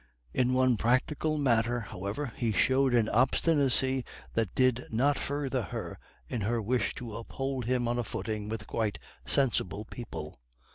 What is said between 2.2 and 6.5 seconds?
he showed an obstinacy that did not further her in